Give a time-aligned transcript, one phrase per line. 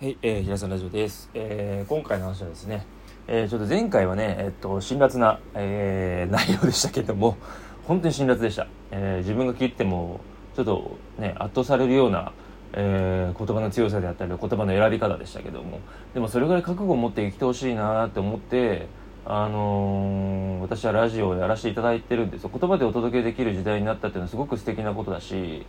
[0.00, 1.28] はい、えー、平さんラジオです。
[1.34, 2.86] えー、今回の話はですね、
[3.26, 7.36] えー、ちょっと前回はね、えっと、辛辣な、えー、内容でしたけども、
[7.82, 8.68] 本当に辛辣でした。
[8.92, 10.20] えー、自分が聞いても、
[10.54, 12.30] ちょっとね、圧倒されるような、
[12.74, 15.80] えー、言葉の強さであったり、言葉の選び方でしたけども、
[16.14, 18.86] でもそれぐらい覚悟を持って生きてほしいなって思って、
[19.26, 22.50] あのー、私はラジオをやらせていただいてるんですよ。
[22.56, 25.66] 言葉でお届けできる時代になったっていうのはすごく素敵なことだし、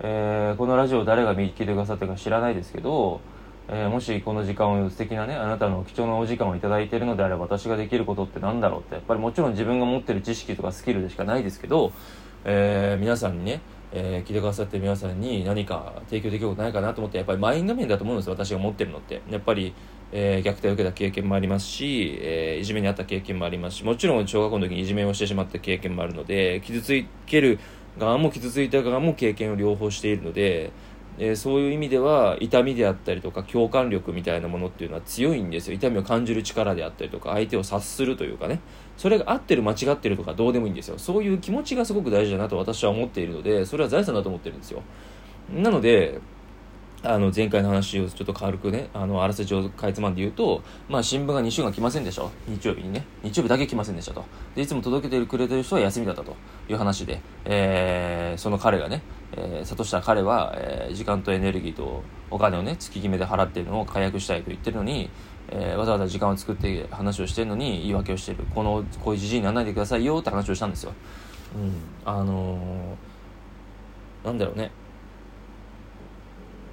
[0.00, 3.22] えー、このラジオを誰が見聞いてくださってか知らないですけど、
[3.72, 11.92] えー、もしこの時間を素敵なねあなたの貴重なお時間を頂いているのであれば私ができることって何だろうってやっぱりもちろん自分が持ってる知識とかスキルでしかないですけど、
[12.44, 13.60] えー、皆さんにね、
[13.92, 19.22] えー、聞いてくださってる皆さんに何か提供できることないかなと思ってやっぱりマインド面だと思うんです私が持ってるのって。
[19.30, 19.72] やっぱり、
[20.10, 27.60] え、虐待を受けた経験もありますし、え、いじめにあった経験もありますしもちろん小学校の時にいじめをしてしまった経験もあるので傷つける
[27.98, 30.72] 側も傷ついた側も経験を両方しているので
[31.22, 35.74] えー、そういう意味では痛みであったりとか共感力みたいなものっていうのは強いんですよ。
[35.74, 38.60] 痛みを感じる力であったりとか相手を察するというかね。
[38.96, 40.98] それが合ってる間違ってるとかどうでもいいんですよ。
[40.98, 44.82] そういう気持ちがすごく大事だなと私は思っているのでそれは財産だと思ってるんですよ。
[45.54, 46.20] なので
[47.02, 53.06] あの前回の話をちょっと軽くねあのあらせ状かいつまんで言うと、まあ、新聞が2週間来ませんでした日曜日にね。
[53.22, 54.24] 日曜日だけ来ませんでしたと。
[54.54, 56.36] でいつも届けてくれてる人は休みだったと。
[56.68, 65.10] いう話で、えー、その彼がね、えー、諭した彼は、えー、時間とエネルギーとお金をね月決めで払ってるのを解約したいと言ってるのに、
[65.48, 68.38] えー、わざわざ時間を作って話をしてるのに言い訳をしてる。
[68.54, 70.92] このこういうじじいにならないでくださいよって話をしたんですよ、
[71.56, 71.72] うん、
[72.04, 74.70] あのー、なんだろうね。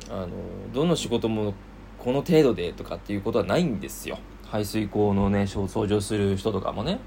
[0.10, 0.30] あの
[0.74, 1.54] どの仕事も
[1.98, 4.20] この程度でとかっていうことはないんですよ。
[4.46, 7.00] 排水口のね掃除をする人とかもね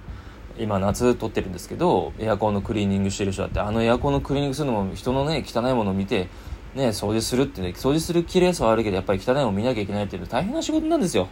[0.59, 6.29] 今夏撮ってるんですけどエアコンのクリーニングしてる人だってあのエアコンのクリーニングするのも人のね汚いものを見て
[6.75, 11.29] ね掃除するってね掃除する綺麗さはあるけどやっぱり汚いものを見なきゃいけないっていうのは大変な仕事なんですよ。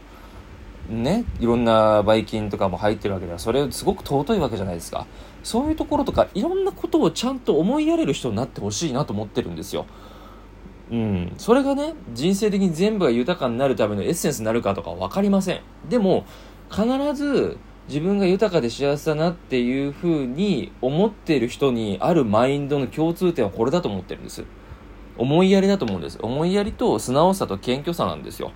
[0.89, 5.07] ねいろんなばい菌とかも入ってるわけではそれすごく尊いわけじゃないですか。
[5.43, 9.85] そういうところとかいろんなことをちゃんと思いやれる人になってほしいなと思ってるんですよ。
[10.91, 15.61] うん、それがね人生的に全部が豊かになるためのエッセンスになるかとか分かりません。
[15.89, 16.25] でも
[16.71, 24.45] 必ず自分が豊かで幸せだなっていうふうに思っている人にあるマインドの共通点はこれだと思ってるんです。
[25.17, 26.19] 思いやりだと思うんです。
[26.23, 28.53] 思いやりと素直さと謙虚さなんですよ。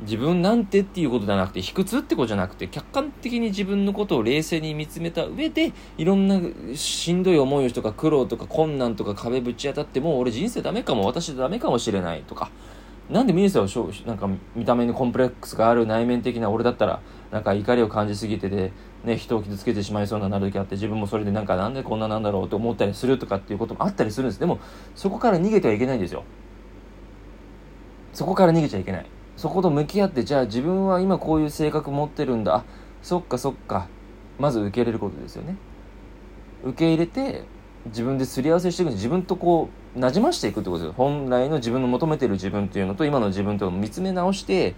[0.00, 6.40] 自分なんてっていうことじゃなくて、卑屈ってことじゃなくて、客観的に自分のことを冷静に見つめた上で、いろんな
[6.74, 12.50] しんどい思いをとか苦労とか困難とか壁ぶち当たっても、俺人生ダメかも、私ダメかもしれないとか、
[13.08, 17.00] なんでミニスターなんか見た目にコンプレックスがある内面的な俺だったら、
[17.30, 18.72] なんか怒りを感じすぎてで、
[19.04, 24.40] ね、人を傷つけてしまいそうななる時あって、自分もそれでなんかなんでこんななんだろうと思ったりするとかっていうこともあったりするんです。
[24.40, 24.58] でも、
[24.94, 26.24] そこから逃げてはいけないんですよ。
[28.12, 29.06] そこから逃げちゃいけない。
[29.36, 32.56] そこと向き合ってじゃあ自分は今こういう性格持ってるんだ。
[32.56, 32.64] あ
[33.02, 33.88] そっかそっか。
[34.38, 35.56] まず受け入れることですよね。
[36.64, 37.44] 受け入れて
[37.86, 40.94] 自分ですり合わせしていく自分とこうなじましていくってことですよ。
[40.96, 44.74] 本来の自分の求めてる自分っていうのと今の自分と見つめ直して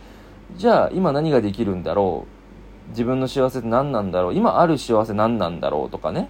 [0.56, 2.90] じゃあ今何ができるんだろう。
[2.90, 4.34] 自分の幸せって何なんだろう。
[4.34, 6.28] 今ある幸せ何なんだろうとかね。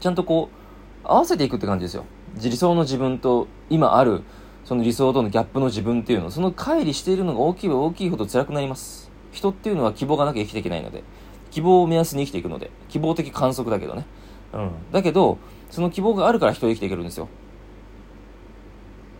[0.00, 2.04] ちゃんとこう合わせていくって感じですよ。
[2.36, 4.22] 理想の自分と今ある
[4.66, 9.10] その理想とのギャップの自分っていうのその乖離しているのが大きい大きいほど辛くなります。
[9.32, 11.04] 人っていうのは希望がなきゃ生きていけないので
[11.50, 14.04] 希望を目安に生きていくので希望的観測だけどね。
[14.52, 14.70] うん。
[14.92, 15.38] だけど
[15.70, 17.28] その希望があるから人は生きていけるんですよ。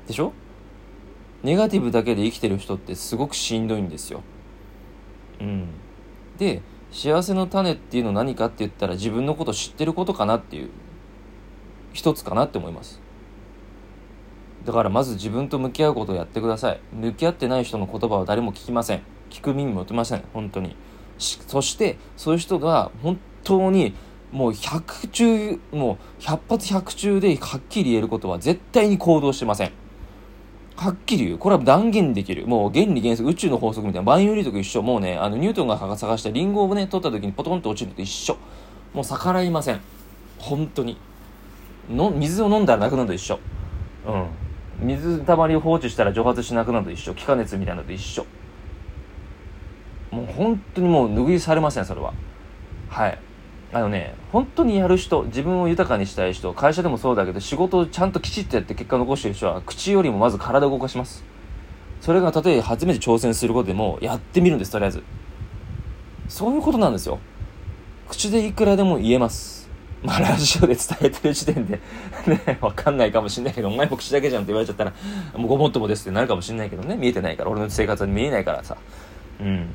[0.06, 0.32] でしょ？
[1.42, 4.22] ネガティブだけで生きてる人ってすごくしんどいんですよ。
[5.40, 5.68] うん。
[6.38, 10.70] で幸せの種っていうのは何かって言ったら自分のこと知ってることかなっていう
[11.92, 13.00] 一つかなって思います
[14.66, 20.76] だからまず自分と向き合うことをやってください向き合ってない人の言葉は誰も聞きません聞く耳持てません本当に
[21.18, 23.94] そしてそういう人が本当に
[24.32, 29.72] もう100中もう100発100中ではっきり言えることは絶対に行動してません
[30.76, 31.38] はっきり言う。
[31.38, 32.46] これは断言できる。
[32.46, 34.06] もう原理原則、宇宙の法則みたいな。
[34.06, 34.82] 万有理と一緒。
[34.82, 38.36] もうね、あの、ニュートンが探したリンゴをね、取った時にポトンと落ちるのと一緒。
[38.92, 39.80] もう逆らいません。
[40.38, 40.98] 本当に。
[41.90, 43.40] の、水を飲んだらなくなると一緒。
[44.06, 44.26] うん。
[44.80, 47.14] 水たまりを放置したら蒸発しなくなると一緒。
[47.14, 48.26] 気化熱みたいなのと一緒。
[50.10, 52.12] もう本当にもう拭いされませんそれは。
[52.88, 53.18] はい。
[53.72, 61.24] あのね本当にやる人自分を豊かにしたい人会社でもそうだけど仕事をちゃんときちっとやって結果残してる人は口よりもまず体を動かします。
[62.00, 65.02] それがたとえ初めて挑戦することでもやってみるんですとりあえず。
[66.28, 67.18] そういうことなんですよ。
[68.08, 69.55] 口でいくらでも言えます。
[70.06, 71.80] まあ、ラジオで伝えてる時点で
[72.26, 74.92] ね、わかんないかもしんないけど、お前も口だけじゃんって言われちゃったら、
[75.36, 78.76] もうごもっともですってなるかもしんないけどね、見えてないから、俺の生活は見えないからさ。
[79.40, 79.74] うん。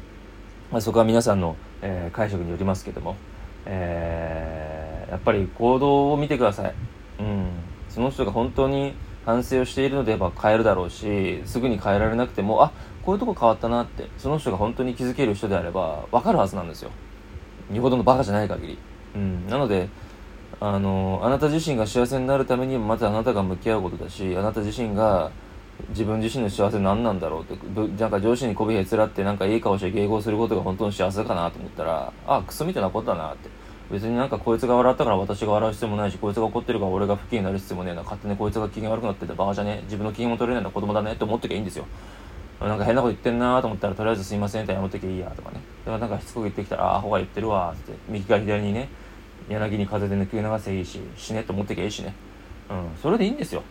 [0.71, 3.17] まあ、そこは皆さんの、えー、解釈によりますけども、
[3.65, 6.73] えー、やっぱり行動を見てください。
[7.19, 7.47] うん。
[7.89, 8.93] その人が本当に
[9.25, 12.71] 反省をしているのであれば変えるだろうし、すぐに変えられなくても、あ、
[13.03, 16.91] こういうとこ変わったなって、その人が本当に気づける人であれば、わかるはずなんですよ。
[17.73, 18.77] よほどのバカじゃない限り。
[19.15, 19.47] うん。
[19.47, 19.89] なので、
[20.63, 25.31] あのあなた自身が幸せになるためにもまずあなたが向き合うことだしあなた自身が
[25.89, 33.49] 自分自身の幸せ何なんだろうってなんか上司にこびへつらってなんかいい顔して迎合することが本当の幸せかなと思ったらあクソみたいなことだなって。
[33.91, 41.85] 別になんかこいつが笑ったから私が笑う必要もないしこいつが怒ってるから俺が不機嫌になる必要もねえな勝手にこいつが機嫌悪くなっててバカじゃね自分の機嫌も取れないのは子供だねって思っときゃいいんですよ。
[42.61, 45.59] なんか変なこと言ってんなと思ったらとりあえずすいませんって謝っときゃいいやとかね。
[45.83, 48.87] でもなんかしつこく言ってきたらああほが言ってるわって右から左にね
[49.51, 52.13] 柳に風で抜き流せいいし死ねと思ってきゃいいしね
[52.71, 52.97] うん。
[53.01, 53.63] それでいいんですよ。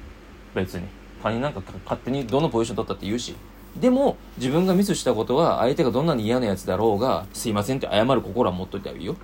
[0.55, 0.87] 別に。
[1.23, 3.35] 他人なんか勝手にどのポジション取ったって言うし。
[3.77, 9.17] でも自分がミスしたことは相手がどんなに嫌なやつだろうがすいませんって謝る心は持っといた方がいいよ。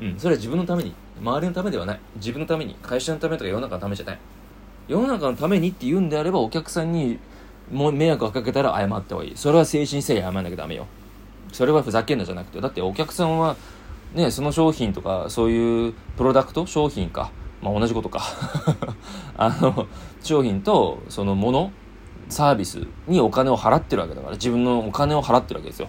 [0.00, 0.18] うん。
[0.18, 0.94] それは自分のために。
[1.20, 2.00] 周りのためではない。
[2.16, 2.74] 自分のために。
[2.82, 4.18] 会社のためとか世の中のためじゃない。
[4.88, 7.18] 世の中のためにって言うんであればお客さんに
[7.70, 9.36] もう迷惑をかけたら謝った方がいい。
[9.36, 10.86] それは誠心誠意謝らなきゃダメよ。
[11.52, 12.60] それはふざけんなじゃなくて。
[12.60, 13.56] だってお客さんは
[14.14, 17.30] ね、その商品とか、そういうプロダクト商品か。
[17.62, 18.20] まあ、同じことか。
[19.38, 19.86] あの、
[20.22, 21.72] 商品と、そのもの、
[22.28, 25.88] サービスにお金を払ってるわけだから、自分のお金を払ってるわけですよ。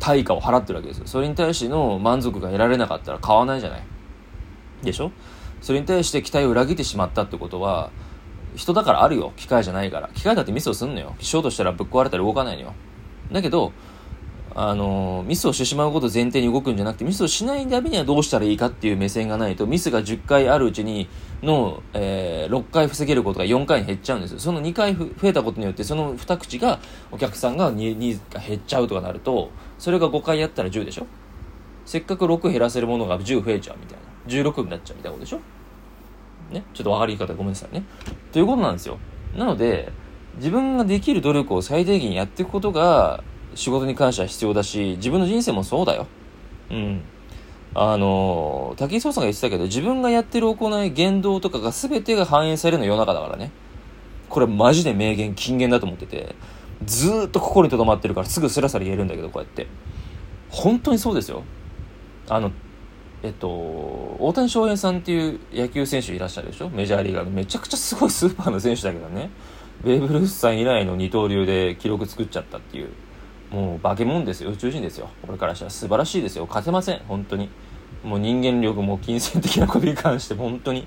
[0.00, 1.06] 対価を払ってるわけですよ。
[1.06, 3.82] それに対しての満足が得られなかったら買わないじゃない。
[4.82, 5.10] でしょ？
[5.60, 7.90] それに対して期待を裏切ってしまったってことは、
[8.54, 9.32] 人だからあるよ。
[9.36, 10.08] 機械じゃないから。
[10.14, 11.14] 機械だってミスをすんのよ。
[11.20, 12.74] しようとしたらぶっ壊れたら動かないのよ。
[13.32, 13.72] だけど、
[14.60, 21.08] あの、ミスをしてしまうことを前提に動くんじゃなくて、ミスをしないためにはどうしたらいいかっていう目線がないと、ミスが10回あるうちに
[21.44, 24.40] の、えー、6回防げることが4回に減っちゃうんですよ。
[24.40, 26.80] その2回増えたことによって、その2口が、
[27.12, 31.06] お客さんが2、2が減っちゃうとかなると、それが5回やったら10でしょ？
[31.86, 33.98] せっかく6減らせるものが10増えちゃうみたい
[34.36, 34.52] な。
[34.52, 35.40] 16になっちゃうみたいなことでしょ？
[36.52, 36.64] ね？
[36.74, 37.84] ちょっと分かり方ごめんなさいね。
[38.32, 38.98] ということなんですよ。
[39.36, 39.92] なので、
[40.38, 43.22] 自分ができる努力を最大限やっていくことが、
[43.58, 46.06] 仕事に関しては必要だし、自分の人生もそうだよ。
[46.70, 47.02] うん。
[47.74, 53.50] あの、武井壮さんが言ってたけど、自分がやってる行い、言動とかが全てが反映されるの世の中だからね。
[54.28, 56.36] これマジで名言、金言だと思ってて、
[56.84, 59.66] ずーっと心に留まってるからすぐスラスラ言えるんだけど、こうやって。
[60.50, 61.42] 本当にそうですよ。
[62.28, 62.52] あの、
[63.24, 66.68] えっと、大谷翔平さんっていう野球選手いらっしゃるでしょ？
[66.70, 67.32] メジャーリーガーの。
[67.32, 69.30] めちゃくちゃすごいスーパーの選手だけどね。
[69.82, 72.90] ベーブ・ルースさん以来の二刀流で記録作っちゃったっていう。
[73.50, 74.50] もう化け物ですよ。
[74.50, 75.08] 宇宙人ですよ。
[75.26, 75.70] 俺からしたら。
[75.70, 76.46] 素晴らしいですよ。
[76.46, 77.00] 勝てません。
[77.08, 77.48] 本当に。
[78.04, 80.86] もう人間力も金銭的なことに関して本当に。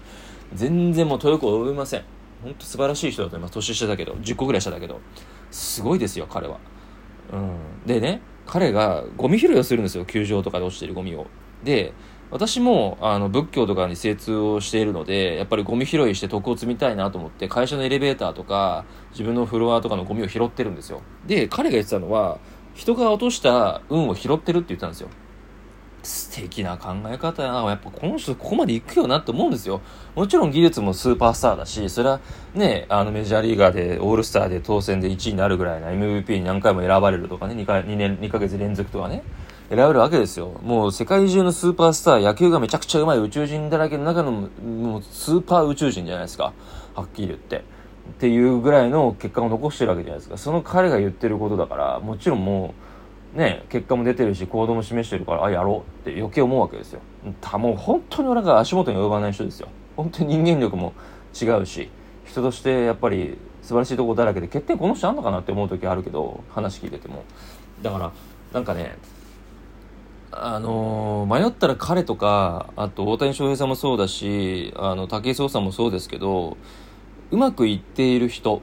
[0.54, 2.04] 全然もう遠く及びません。
[2.44, 3.54] 本当素晴らしい人だと思います。
[3.54, 4.14] 年下だけど。
[4.14, 5.00] 10個ぐらい下だけど。
[5.50, 6.60] すごいですよ彼は。
[7.34, 7.58] うん。
[7.86, 10.06] でね彼がゴミ拾いをするんですよ。
[10.06, 11.28] 球場とかで落ちてるゴミを。
[11.64, 11.94] で
[12.32, 22.40] 私もあの仏教とかに精通をしているのでやっぱりゴミ拾いして徳を積みたいなと思って会社のエレベーターとか自分のフロアとかのゴミを拾ってるんですよで彼が言ってたのは
[22.74, 25.10] 人が落とした運を拾ってるって言ったんですよ
[26.04, 27.64] 素敵な考え方やな。
[27.66, 29.82] やっぱこの人ここまで行くよなって思うんですよ。
[30.16, 32.20] もちろん技術もスーパースターだし、それは
[32.56, 39.24] ね、あのメジャーリーガーでオールスターで当選で1位になるぐらいな MVP に何回も選ばれるとかね、2, 回2年、2ヶ月連続とかね。
[39.72, 40.52] 選べるわけですよ。
[40.64, 46.52] もう世界中のスーパースター、野球がめちゃくちゃうまい宇宙人だらけの中のもうスーパー宇宙人じゃないですか。
[46.94, 47.60] はっきり言って。
[47.60, 47.62] っ
[48.20, 50.38] ていうぐらいの結果を残してるわけじゃないですか。
[50.38, 52.74] その彼が言ってることだから、もちろんも
[53.34, 57.00] う、ね、結果も出てるし、行動も示してるから、あ、やろうって余計思うわけですよ。
[57.40, 59.70] たもう本当に俺が足元に及ばない人ですよ。
[59.96, 60.92] 本当に人間力も
[61.42, 61.90] 違うし、
[62.26, 67.24] 人としてやっぱり素晴らしいとこだらけで、欠点この人あんのかなって思う時あるけど、話聞いてても。
[67.82, 68.12] だから、
[68.52, 68.98] なんかね、
[70.32, 76.58] あの、迷ったら彼とか、あと大谷翔平さんもそうだし、あの、武井壮さんもそうですけど、
[77.32, 78.62] うまくいっている人、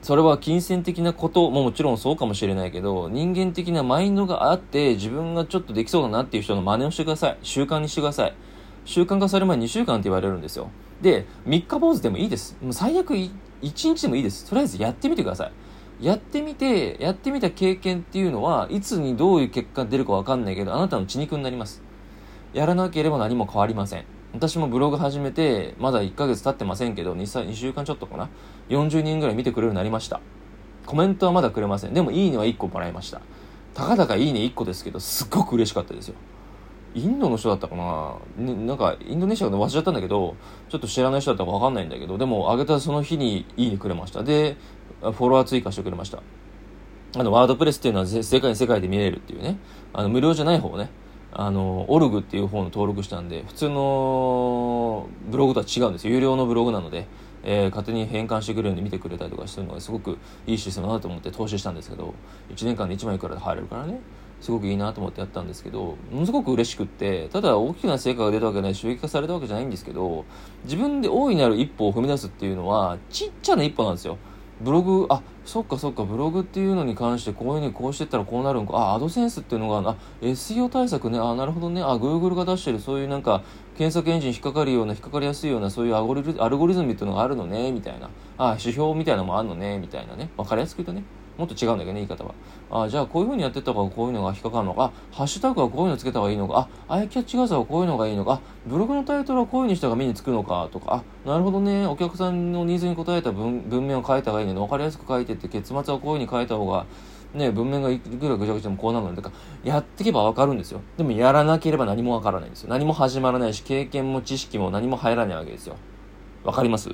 [0.00, 7.38] それは金銭的なことももちろんそうかもしれないけど、人間的なマインドがあって、自分がちょっとできそうだなっていう人の真似をしてください。
[7.42, 8.34] 習慣にしてください。
[8.84, 10.70] 習慣化される前2週間って言われるんですよ。
[11.00, 12.56] で、3日坊主でもいいです。
[12.62, 13.32] もう最悪1
[13.62, 14.48] 日でもいいです。
[14.48, 15.52] とりあえずやってみてください。
[16.02, 21.80] やってみて、やってみた経験っていうのは、いつにどういう結果が出るかわかんないけど、あなたの血肉になります。
[22.52, 24.04] やらなければ何も変わりません。
[24.34, 28.28] 私もブログ始めて、まだ1ヶ月経ってませんけど、2, 2週間ちょっとかな。
[28.68, 30.20] 40人ぐらい見てくれるようになりました。
[30.86, 31.94] コメントはまだくれません。
[31.94, 33.20] でも、いいねは1個もらいました。
[33.72, 36.16] たかだかいいね1個ですけど、すっごく嬉しかったですよ。
[36.94, 40.36] インドの人だったかな、ね、なんか、インドネシアの忘れちゃったんだけど、
[40.68, 44.22] ちょっと知らない人だったかわかんないんだけど、でも、上げたその日にいいねくれました。
[44.22, 44.56] で、
[45.10, 46.22] フォロワー追加してくれました。
[47.16, 49.58] あの、ワードプレスっていうのは世界に世界で見れるっていうね、
[49.92, 50.90] あの、無料じゃない方ね、
[51.32, 56.14] あの、オルグっていう方の登録したんで、普通のブログとは違うんですよ。
[56.14, 57.06] 有料のブログなので、
[57.42, 62.14] えー、勝手に変換してくれるように見てくれたりとかしてるのがすごくいいシステムだなと思って投資したんですけど、
[62.54, 64.00] 1年間で1万いくらで入れるからね、
[64.40, 70.24] すごくいいなと思ってやったんですけど、ものすごく嬉しくって、ただ大きな成果が出たわけじゃない収益化されたわけじゃないんですけど、
[70.64, 74.18] 自分で大いなる一歩を踏み出すっていうのは、ちっちゃな一歩なんですよ。
[74.62, 83.42] ブログ、あ、そっかそっか、ブログっていうのに関してこういうふうにこうしてったらこうなるんか、あ、アドセンスっていうのが、あ、SEO 対策ね、あ、なるほどね、あ、Google が出してるそういうなんか、
[83.76, 88.08] 検索エンジン引っかかるような、引っかかりやすいような、そういうアゴリアルゴリズムっていうのがあるのね、みたいな。
[88.38, 90.30] あ、指標みたいなのもあるのね、みたいなね。
[90.36, 91.04] 分かりやすく言うとね。
[91.38, 92.34] もっと違うんだけどね、言い方は。
[92.70, 106.86] あじゃあこういう風にやってった方がこういうのが引っかかるのか、ハッシュタグはこういうのつけた方がいいのか、あ、アイキャッチ画像はこういうのがいいのか、あブログのタイトルはこういう風にした方が目につくのかとか、あ、なるほどね、お客さんのニーズに応えた文文面を書いた方がいいので、分かりやすく書いてって、結末はこういう風に書いた方が、
[107.34, 109.32] ね、文面がいくらぐちゃぐちゃでもこうなるので、か
[109.64, 110.82] やっていけばわかるんですよ。
[110.98, 112.68] でもやらなければ何もわからないんですよ。
[112.68, 115.76] 何も始まらないし、経験も知識も何も入らないわけですよ。
[116.44, 116.90] わかります？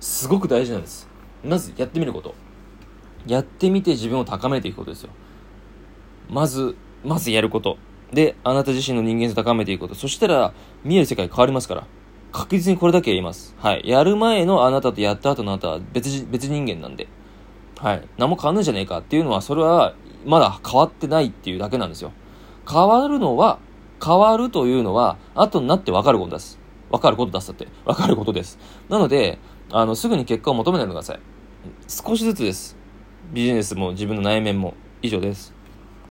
[0.00, 1.08] すごく大事なんです。
[1.42, 2.34] まずやってみること。
[3.26, 5.10] やってみて自分を高めていくことですよ。
[6.28, 7.78] まず、まずやること。
[8.12, 9.94] で、あなた自身の人間性を高めていくこと。
[9.94, 10.52] そしたら、
[10.84, 11.86] 見える世界変わりますから。
[12.32, 13.54] 確実にこれだけ言います。
[13.58, 13.82] はい。
[13.84, 17.08] やる前のあなたとやった後のあなたは別、別人間なんで。
[17.78, 18.08] はい。
[18.18, 22.12] 何も変わんないじゃねえかっていうのは、それは、まだ変わってないっていうだけなんですよ。
[22.70, 23.58] 変わるのは、
[24.04, 26.58] 変わるというのは、後になって分かることです。
[26.90, 27.68] 分かること出すだって。
[27.84, 28.58] 分かることです。
[28.88, 29.38] なので、
[29.70, 31.20] あの、すぐに結果を求めないでください。
[31.88, 32.79] 少しずつです。
[33.32, 35.59] ビジネスも自分の内面も以上です。